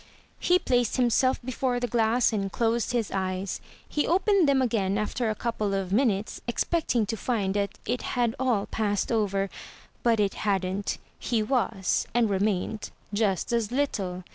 He 0.39 0.57
placed 0.57 0.97
himself 0.97 1.39
before 1.45 1.79
the 1.79 1.85
glass 1.85 2.33
and 2.33 2.51
closed 2.51 2.91
his 2.91 3.11
eyes. 3.11 3.61
He 3.87 4.07
opened 4.07 4.49
them 4.49 4.59
again 4.59 4.97
after 4.97 5.29
a 5.29 5.35
couple 5.35 5.75
of 5.75 5.93
minutes, 5.93 6.41
expecting 6.47 7.05
to 7.05 7.15
find 7.15 7.53
that 7.53 7.77
it 7.85 8.01
had 8.17 8.33
all 8.39 8.65
passed 8.65 9.11
over— 9.11 9.47
but 10.01 10.19
it 10.19 10.33
hadn't. 10.33 10.97
He 11.19 11.43
was— 11.43 12.03
and 12.15 12.31
re 12.31 12.39
mained— 12.39 12.89
just 13.13 13.53
as 13.53 13.71
little. 13.71 14.23